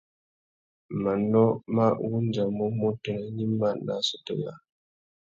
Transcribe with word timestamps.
Manô 1.03 1.43
mà 1.75 1.85
wandjamú 2.09 2.65
mutu 2.79 3.11
nà 3.15 3.21
gnïma 3.33 3.69
nà 3.85 3.93
assôtô 3.99 4.33
yâā. 4.41 4.55